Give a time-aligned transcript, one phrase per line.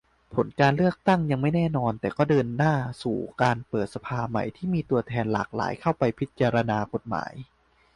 [0.35, 7.31] ผลการเลือกตั้งยังไม่แน่นอน แต่ก็เดินหน้าสู่การเปิดสภาใหม่ ที่มีตัวแทนหลากหลายเข้าไปพิจารณากฎหมาย